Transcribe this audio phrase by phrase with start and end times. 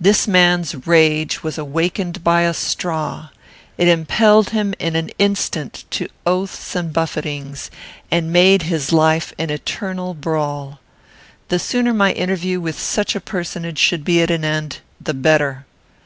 [0.00, 3.28] This man's rage was awakened by a straw;
[3.76, 7.70] it impelled him in an instant to oaths and buffetings,
[8.10, 10.80] and made his life an eternal brawl.
[11.48, 15.66] The sooner my interview with such a personage should be at an end, the better.